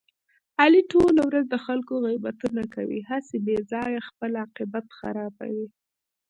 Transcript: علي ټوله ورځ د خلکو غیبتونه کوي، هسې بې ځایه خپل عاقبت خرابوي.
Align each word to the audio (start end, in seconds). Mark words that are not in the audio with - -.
علي 0.61 0.81
ټوله 0.91 1.21
ورځ 1.29 1.45
د 1.49 1.55
خلکو 1.65 1.93
غیبتونه 2.07 2.63
کوي، 2.75 2.99
هسې 3.09 3.37
بې 3.45 3.57
ځایه 3.71 3.99
خپل 4.09 4.31
عاقبت 4.41 4.85
خرابوي. 4.97 5.67